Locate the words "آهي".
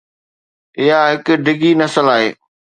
2.17-2.29